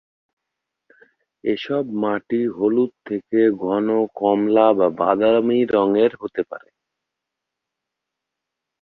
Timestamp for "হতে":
6.21-6.41